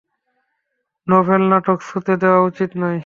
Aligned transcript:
নভেল-নাটক 1.07 1.77
ছুঁতে 1.87 2.13
দেওয়া 2.21 2.39
উচিত 2.41 2.69
নয়। 2.75 2.99